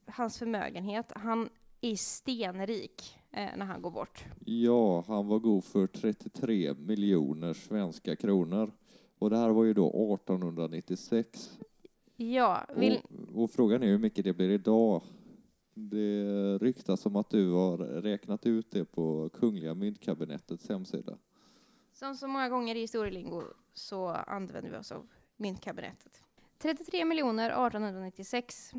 [0.07, 1.49] hans förmögenhet, han
[1.81, 4.25] är stenrik eh, när han går bort.
[4.45, 8.73] Ja, han var god för 33 miljoner svenska kronor.
[9.19, 11.59] Och det här var ju då 1896.
[12.17, 13.01] Ja, vill,
[13.35, 15.03] Och, och frågan är hur mycket det blir idag.
[15.81, 21.19] Det ryktas om att du har räknat ut det på Kungliga myntkabinetets hemsida.
[21.93, 26.23] som så många gånger i historielingo så använder vi oss av myntkabinettet.
[26.59, 28.73] 33 miljoner 1896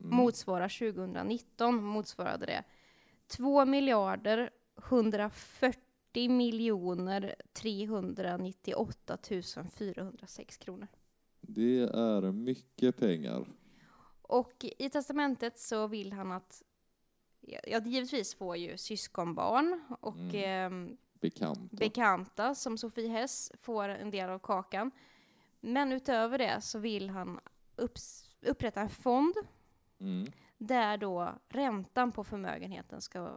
[0.00, 0.16] Mm.
[0.16, 2.64] motsvarar 2019 motsvarade det
[3.26, 4.50] 2 miljarder
[4.88, 9.18] 140 miljoner 398
[9.78, 10.86] 406 kronor.
[11.40, 13.46] Det är mycket pengar.
[14.28, 16.62] Och i testamentet så vill han att,
[17.40, 20.34] ja, givetvis får ju syskonbarn och Mm.
[20.34, 21.76] ehm, Bekanta.
[21.76, 24.90] bekanta som Sofie Hess får en del av kakan.
[25.60, 27.40] Men utöver det så vill han
[27.76, 29.34] upps- upprätta en fond
[30.00, 30.26] Mm.
[30.58, 33.36] där då räntan på förmögenheten ska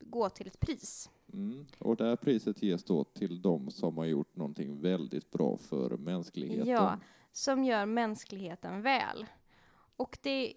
[0.00, 1.10] gå till ett pris.
[1.32, 1.66] Mm.
[1.78, 5.96] Och det här priset ges då till de som har gjort någonting väldigt bra för
[5.96, 6.68] mänskligheten.
[6.68, 6.98] Ja,
[7.32, 9.26] som gör mänskligheten väl.
[9.96, 10.52] Och det,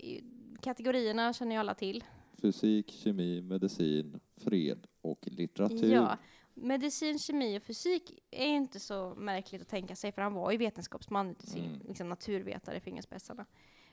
[0.62, 2.04] kategorierna känner ju alla till.
[2.41, 5.93] Fysik, kemi, medicin, fred och litteratur.
[5.93, 6.17] Ja,
[6.54, 10.58] medicin, kemi och fysik är inte så märkligt att tänka sig, för han var ju
[10.58, 11.82] vetenskapsman sin Mm.
[11.88, 13.45] liksom, naturvetare i fingerspetsarna.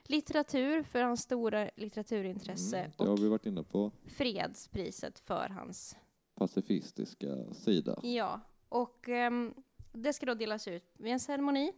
[0.03, 3.91] Litteratur för hans stora litteraturintresse Mm, det har vi varit inne på.
[4.07, 5.95] fredspriset för hans...
[6.35, 7.99] Pacifistiska sida.
[8.03, 9.53] Ja, och ehm,
[9.93, 11.71] det ska då delas ut vid en ceremoni.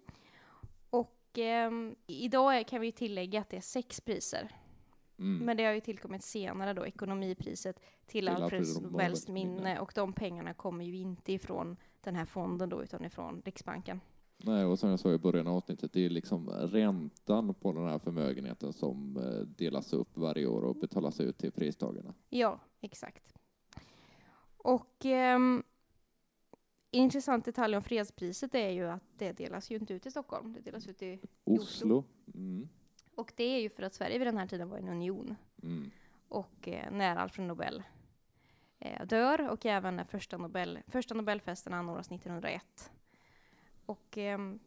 [1.38, 4.52] Ehm, idag kan vi tillägga att det är sex priser.
[5.20, 5.46] Mm.
[5.46, 9.80] Men det har ju tillkommit senare då, ekonomipriset till, Alfred Nobels minne.
[9.80, 14.02] Och de pengarna kommer ju inte ifrån den här fonden då, utan ifrån Riksbanken.
[14.38, 17.88] Nej, och som jag sa i början av avsnittet, det är liksom räntan på den
[17.88, 22.14] här förmögenheten som eh, delas upp varje år och betalas ut till pristagarna.
[22.30, 23.34] Ja, exakt.
[24.58, 25.64] Och ehm,
[26.98, 30.60] intressant detalj om fredspriset är ju att det delas ju inte ut i Stockholm, det
[30.60, 31.20] delas ut i...
[31.44, 32.04] Oslo.
[32.34, 32.70] Mm.
[33.16, 35.36] Och det är ju för att Sverige vid den här tiden var en union.
[35.64, 35.92] Mm.
[36.30, 37.84] Och eh, när Alfred Nobel
[38.80, 42.92] eh, dör och även när första, Nobel, första Nobelfesten anordnas 1901.
[43.86, 44.60] Och ehm,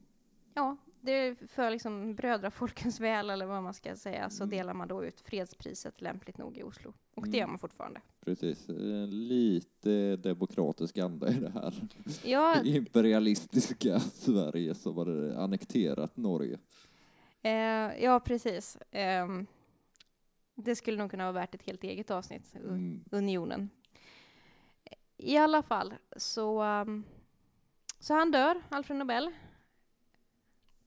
[0.55, 4.51] ja, det är för liksom brödrafolkens väl eller vad man ska säga så Mm.
[4.57, 6.93] delar man då ut fredspriset lämpligt nog i Oslo.
[7.15, 7.41] Och det Mm.
[7.41, 8.01] gör man fortfarande.
[8.25, 11.75] Precis, En lite demokratisk anda i det här
[12.25, 16.59] Ja, imperialistiska Sverige som hade annekterat Norge.
[17.43, 17.53] eh,
[18.05, 18.79] ja precis.
[18.91, 19.47] Ehm,
[20.55, 23.05] det skulle nog kunna vara värt ett helt eget avsnitt, Mm.
[23.11, 23.71] unionen.
[25.17, 27.05] I alla fall så, um,
[27.99, 29.25] så han dör, Alfred Nobel,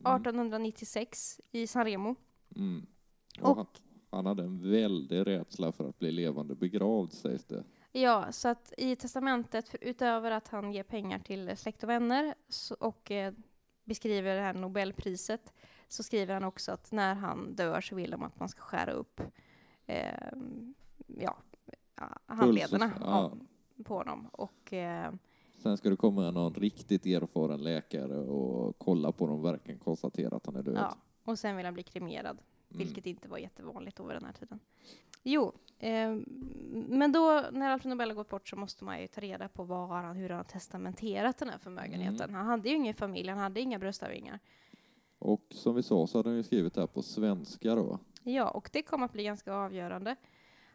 [0.05, 0.15] Mm.
[0.15, 2.15] 1896 i San Remo.
[2.55, 2.85] Mm.
[3.41, 3.57] Och-
[4.15, 7.63] han, hade en väldig rädsla för att bli levande begravd sägs det.
[7.91, 12.35] Ja, så att i testamentet, för, utöver att han ger pengar till släkt och vänner
[12.49, 13.33] så, och eh,
[13.83, 15.53] beskriver det här Nobelpriset,
[15.87, 18.91] så skriver han också att när han dör så vill de att man ska skära
[18.91, 19.21] upp
[19.85, 20.05] eh,
[21.07, 21.37] ja,
[22.25, 23.05] handlederna ja.
[23.05, 23.45] av,
[23.83, 24.29] på honom.
[24.31, 25.13] Och eh,
[25.57, 30.35] Sen ska det komma någon riktigt erfaren läkare och kolla på honom och verkligen konstatera
[30.35, 30.75] att han är död.
[30.77, 32.37] Ja, och sen vill han bli kremerad.
[32.77, 34.59] Vilket inte var jättevanligt över den här tiden.
[35.23, 36.15] Jo, eh,
[36.71, 39.63] men då när Alfred Nobel har gått bort så måste man ju ta reda på
[39.63, 42.29] vad har han, hur har han testamenterat den här förmögenheten.
[42.29, 42.35] Mm.
[42.35, 44.39] Han hade ju ingen familj, han hade inga bröstarvingar.
[45.19, 47.99] Och som vi sa så hade han ju skrivit det här på svenska då.
[48.23, 50.15] Ja, och det kommer att bli ganska avgörande.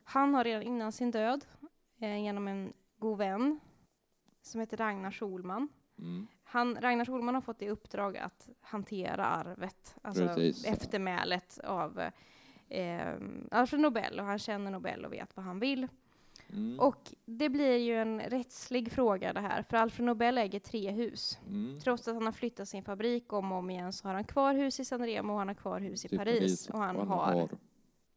[0.04, 1.44] Han har redan innan sin död,
[1.98, 3.60] eh, genom en god vän
[4.42, 6.26] som heter Ragnar Schulman, Mm.
[6.44, 10.64] Han, Ragnar Schulman har fått i uppdrag att hantera arvet, alltså Precis.
[10.64, 12.00] eftermälet av
[12.68, 13.14] eh,
[13.50, 15.88] Alfred Nobel och han känner Nobel och vet vad han vill.
[16.52, 16.80] Mm.
[16.80, 21.38] Och det blir ju en rättslig fråga det här, för Alfred Nobel äger tre hus.
[21.46, 21.80] Mm.
[21.80, 24.54] Trots att han har flyttat sin fabrik om och om igen så har han kvar
[24.54, 27.34] hus i San Remo och han har kvar hus i Till Paris, och han har
[27.42, 27.58] liksom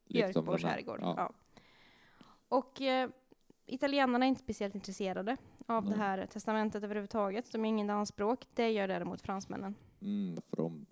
[0.07, 0.99] Björkborgs herrgård.
[1.01, 1.13] Ja.
[1.17, 1.31] Ja.
[2.47, 3.09] Och eh,
[3.65, 7.51] italienarna är inte speciellt intresserade av det här testamentet överhuvudtaget.
[7.51, 8.47] De är ingen dansspråk.
[8.53, 9.75] Det gör däremot fransmännen.
[10.01, 10.85] Mm, för om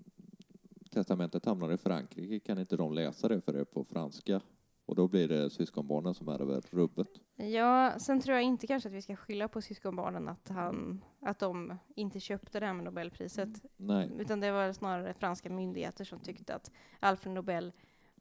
[0.91, 4.41] testamentet hamnar i Frankrike kan inte de läsa det för det är på franska.
[4.85, 7.07] Och då blir det syskonbarnen som är över rubbet.
[7.35, 11.39] Ja, sen tror jag inte kanske att vi ska skylla på syskonbarnen att, han, att
[11.39, 13.49] de inte köpte det här med Nobelpriset.
[13.77, 14.11] Nej.
[14.19, 17.71] Utan det var snarare franska myndigheter som tyckte att Alfred Nobel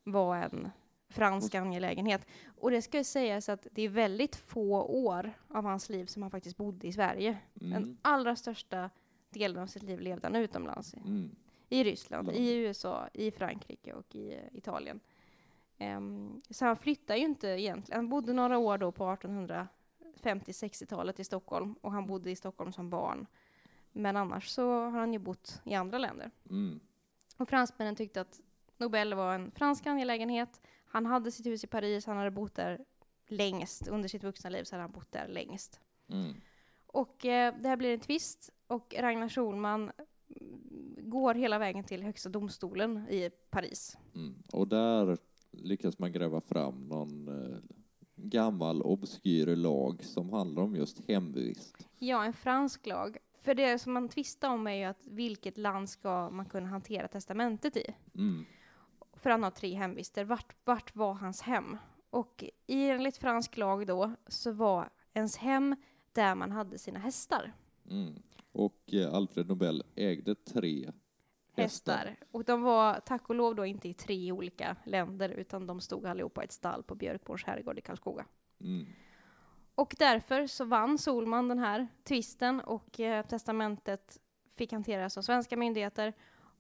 [0.05, 0.71] var en
[1.09, 2.27] fransk angelägenhet.
[2.47, 6.31] Och det ska sägas att det är väldigt få år av hans liv som han
[6.31, 7.39] faktiskt bodde i Sverige.
[7.61, 7.73] Mm.
[7.73, 8.91] Den allra största
[9.31, 10.95] delen av sitt liv levde han utomlands.
[10.95, 11.31] Mm.
[11.69, 12.39] I Ryssland, Land.
[12.39, 15.01] i USA, i Frankrike och i eh, Italien.
[15.79, 17.99] Ehm, så han flyttade ju inte egentligen.
[17.99, 22.91] Han bodde några år då på 1850-60-talet i Stockholm och han bodde i Stockholm som
[22.91, 23.27] barn.
[23.93, 26.31] Men annars så har han ju bott i andra länder.
[26.51, 26.81] Mm.
[27.37, 28.41] Och fransmännen tyckte att
[28.77, 30.61] Nobel var en fransk angelägenhet.
[30.89, 32.85] Han hade sitt hus i Paris, han hade bott där
[33.29, 33.89] längst.
[33.89, 35.81] Under sitt vuxna liv så hade han bott där längst.
[36.09, 36.35] Mm.
[36.87, 39.91] Och eh, det här blir en tvist och Ragnar Schulman
[40.99, 43.97] går hela vägen till Högsta domstolen i Paris.
[44.15, 44.43] Mm.
[44.53, 45.19] Och där
[45.51, 47.59] lyckas man gräva fram någon eh,
[48.17, 51.89] gammal obskyr lag som handlar om just hemvist.
[51.99, 53.17] Ja, en fransk lag.
[53.39, 57.09] För det som man tvistar om är ju att vilket land ska man kunna hantera
[57.09, 57.95] testamentet i?
[58.15, 58.45] Mm.
[59.19, 60.25] För han har tre hemvister.
[60.25, 61.77] Vart, vart var hans hem?
[62.11, 65.77] Och i enligt fransk lag då så var ens hem
[66.13, 67.53] där man hade sina hästar.
[67.91, 68.23] Mm.
[68.53, 70.93] Och eh, Alfred Nobel ägde tre
[71.57, 71.97] hästar.
[71.97, 72.17] Hästar.
[72.31, 76.07] Och de var tack och lov då inte i tre olika länder utan de stod
[76.07, 78.27] allihopa i ett stall på Björkborns herrgård i Karlskoga.
[78.61, 78.87] Mm.
[79.75, 84.21] Och därför så vann Solman den här tvisten och eh, testamentet
[84.57, 86.13] fick hanteras av svenska myndigheter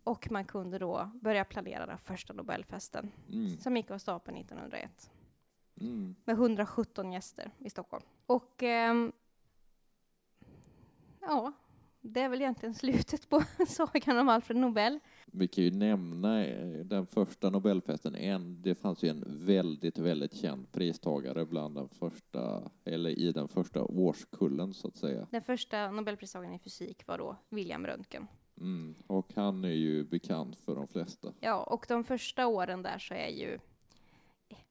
[0.08, 3.58] och man kunde då börja planera den första Nobelfesten Mm.
[3.60, 5.10] som gick av stapeln 1901
[5.80, 6.14] Mm.
[6.24, 8.04] med 117 gäster i Stockholm.
[8.26, 9.12] Och ehm,
[11.20, 11.52] ja,
[12.00, 15.00] det är väl egentligen slutet på sagan om Alfred Nobel.
[15.26, 18.14] Vi kan ju nämna eh, den första Nobelfesten.
[18.14, 23.48] En, det fanns ju en väldigt, väldigt känd pristagare bland den första, eller i den
[23.48, 25.26] första årskullen så att säga.
[25.30, 28.26] Den första Nobelpristagaren i fysik var då William Röntgen.
[28.60, 28.94] Mm.
[29.06, 31.32] Och han är ju bekant för de flesta.
[31.40, 33.58] Ja, och de första åren där så är ju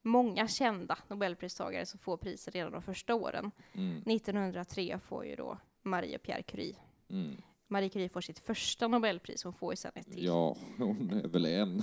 [0.02, 3.52] många kända Nobelpristagare som får priser redan de första åren.
[3.74, 3.98] Mm.
[3.98, 6.76] 1903 får ju då Marie och Pierre Curie.
[7.10, 7.36] Mm.
[7.68, 10.26] Marie Curie får sitt första Nobelpris, hon får ju sen ett till.
[10.26, 11.82] Ja, hon är väl en.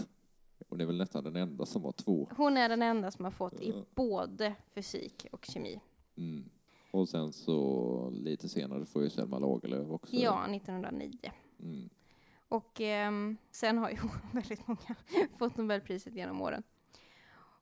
[0.69, 2.29] Hon är väl nästan den enda som har två.
[2.37, 5.81] Hon är den enda som har fått i både fysik och kemi.
[6.17, 6.51] Mm.
[6.91, 10.17] Och sen så lite senare får ju Selma Lagerlöf också.
[10.17, 11.33] Ja, 1909.
[11.65, 11.89] Mm.
[12.49, 13.97] Och ehm, sen har ju
[14.33, 14.95] väldigt många
[15.39, 16.63] fått Nobelpriset genom åren.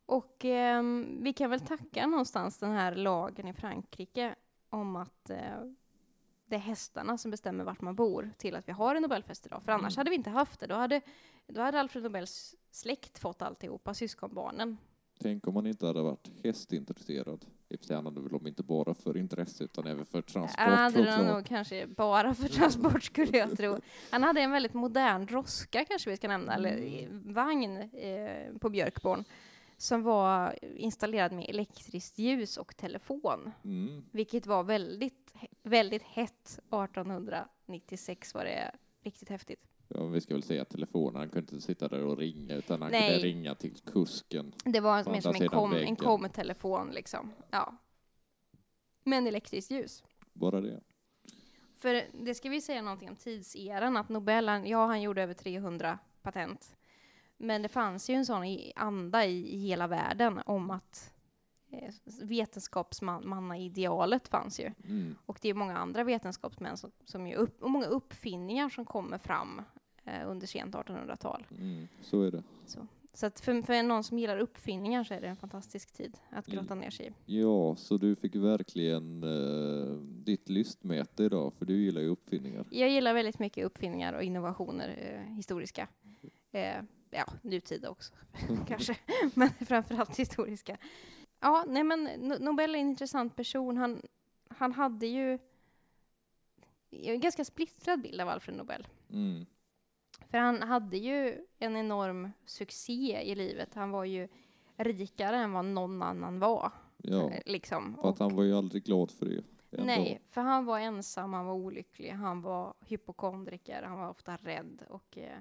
[0.06, 4.34] Och ehm, vi kan väl tacka någonstans den här lagen i Frankrike
[4.70, 5.36] om att eh,
[6.46, 9.62] det är hästarna som bestämmer vart man bor till att vi har en Nobelfest idag.
[9.62, 10.00] För annars Mm.
[10.00, 10.66] hade vi inte haft det.
[10.66, 11.00] Då hade,
[11.46, 14.76] då hade Alfred Nobels släkt fått alltihopa, syskonbarnen.
[15.20, 17.44] Tänk om man inte hade varit hästintresserad.
[17.72, 20.60] I och för sig väl om inte bara för intresse utan även för transport.
[20.60, 23.78] Han hade nog kanske bara för transport skulle jag tro.
[24.10, 28.68] Han hade en väldigt modern droska kanske vi ska nämna, eller eh, vagn eh, på
[28.70, 29.24] Björkborn
[29.76, 34.04] som var installerad med elektriskt ljus och telefon, Mm.
[34.10, 38.70] vilket var väldigt, väldigt hett 1896 var det
[39.04, 39.71] riktigt häftigt.
[39.94, 41.16] Ja, vi ska väl säga telefonen.
[41.16, 43.10] Han kunde inte sitta där och ringa utan han Nej.
[43.10, 44.52] kunde ringa till kusken.
[44.64, 47.32] Det var mer som en, kom, en kom-telefon liksom.
[47.50, 47.76] Ja.
[49.04, 50.04] Men elektriskt ljus.
[50.32, 50.80] Bara det.
[51.76, 55.34] För det ska vi säga någonting om tidseran, att Nobel, han- ja han gjorde över
[55.34, 56.76] 300 patent.
[57.36, 61.12] Men det fanns ju en sån anda i, i hela världen om att
[61.70, 64.72] eh, vetenskapsmannaidealet fanns ju.
[64.84, 65.14] Mm.
[65.26, 69.18] Och det är många andra vetenskapsmän som, som ju upp, och många uppfinningar som kommer
[69.18, 69.62] fram
[70.26, 71.46] under sent 1800-tal.
[71.58, 71.88] Mm.
[72.02, 72.42] Så är det.
[73.14, 76.48] Så att för, för någon som gillar uppfinningar så är det en fantastisk tid att
[76.48, 76.58] Mm.
[76.60, 77.38] grotta ner sig i.
[77.40, 82.64] Ja, så du fick verkligen eh, ditt lystmäte idag, för du gillar ju uppfinningar.
[82.70, 84.88] Jag gillar väldigt mycket uppfinningar och innovationer,
[85.28, 85.88] eh, historiska.
[86.52, 88.12] Eh, ja, nutida också
[88.68, 88.96] kanske,
[89.34, 90.76] men framförallt historiska.
[91.40, 93.76] Ja, nej men No- Nobel är en intressant person.
[93.76, 94.02] Han,
[94.48, 95.38] han hade ju
[96.90, 98.86] en ganska splittrad bild av Alfred Nobel.
[99.12, 99.46] Mm.
[100.32, 103.74] För han hade ju en enorm succé i livet.
[103.74, 104.28] Han var ju
[104.76, 106.72] rikare än vad någon annan var.
[106.96, 107.98] Ja, eh, Liksom.
[108.02, 109.44] för att han var ju aldrig glad för det.
[109.70, 109.84] ändå.
[109.86, 114.82] Nej, för han var ensam, han var olycklig, han var hypokondriker, han var ofta rädd
[114.88, 115.38] och eh,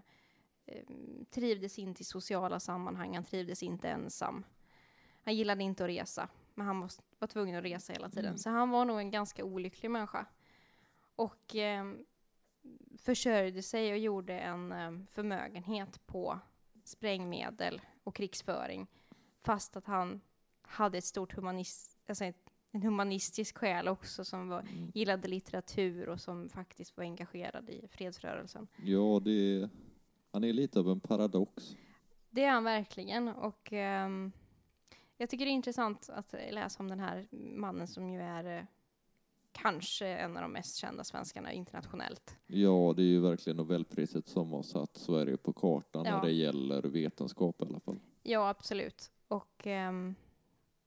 [0.66, 0.84] eh,
[1.30, 4.44] trivdes inte i sociala sammanhang, han trivdes inte ensam.
[5.24, 8.26] Han gillade inte att resa, men han var, var tvungen att resa hela tiden.
[8.26, 8.38] Mm.
[8.38, 10.26] Så han var nog en ganska olycklig människa.
[11.16, 11.86] Och eh,
[12.98, 16.40] försörjde sig och gjorde en eh, förmögenhet på
[16.84, 18.88] sprängmedel och krigsföring.
[19.44, 20.22] Fast att han
[20.62, 24.92] hade ett stort humanist, alltså ett, en humanistisk själ också som var, Mm.
[24.94, 28.68] gillade litteratur och som faktiskt var engagerad i fredsrörelsen.
[28.84, 29.70] Ja, det
[30.34, 31.76] han är lite av en paradox.
[32.30, 34.32] Det är han verkligen och ehm,
[35.18, 38.64] Jag tycker det är intressant att läsa om den här mannen som ju är eh,
[39.52, 42.38] kanske en av de mest kända svenskarna internationellt.
[42.48, 46.16] Ja, det är ju verkligen Nobelpriset som har satt Sverige på kartan Ja.
[46.18, 48.00] när det gäller vetenskap i alla fall.
[48.24, 49.12] Ja, absolut.
[49.28, 50.16] Och, ehm,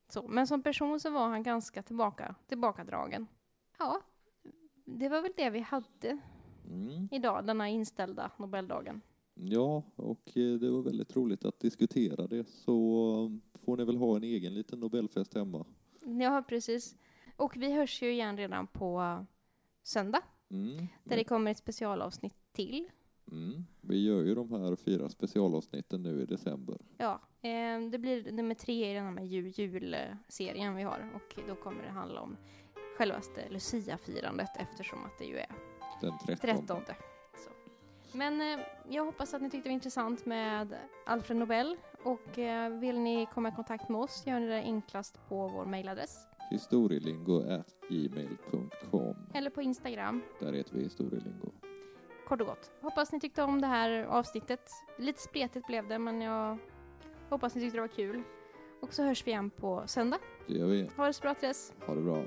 [0.08, 0.28] så.
[0.28, 3.26] Men som person så var han ganska tillbaka, tillbakadragen.
[3.78, 4.00] Ja,
[4.84, 6.18] det var väl det vi hade
[6.70, 7.08] Mm.
[7.12, 9.00] idag, denna inställda Nobeldagen.
[9.34, 12.48] Ja, och eh, det var väldigt roligt att diskutera det.
[12.48, 12.74] Så
[13.54, 15.64] eh, får ni väl ha en egen liten Nobelfest hemma.
[16.20, 16.96] Ja, precis.
[17.36, 19.24] Och vi hörs ju igen redan på
[19.82, 20.86] söndag, Mm.
[21.04, 22.90] där det kommer ett specialavsnitt till.
[23.32, 23.66] Mm.
[23.80, 26.76] Vi gör ju de här fyra specialavsnitten nu i december.
[26.98, 31.10] Ja, eh, det blir nummer tre i den här jul, julserien vi har.
[31.14, 32.36] Och då kommer det handla om
[32.98, 35.52] självaste Lucia-firandet eftersom att det ju är
[36.00, 36.36] Den 13.
[36.66, 36.80] 13.
[37.36, 37.50] Så.
[38.16, 40.76] Men eh, jag hoppas att ni tyckte det var intressant med
[41.06, 41.76] Alfred Nobel.
[42.04, 45.64] Och eh, vill ni komma i kontakt med oss gör ni det enklast på vår
[45.64, 46.26] mailadress.
[46.50, 50.22] Historielingo.gmail.com Eller på Instagram.
[50.40, 51.50] Där heter vi Historielingo.
[52.28, 52.70] Kort och gott.
[52.80, 54.70] Hoppas ni tyckte om det här avsnittet.
[54.98, 56.58] Lite spretigt blev det men jag
[57.30, 58.22] hoppas ni tyckte det var kul.
[58.80, 60.18] Och så hörs vi igen på söndag.
[60.46, 60.90] Det gör vi.
[60.96, 61.72] Ha det så bra till dess.
[61.86, 62.24] Ha det bra.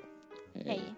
[0.53, 0.93] Hej.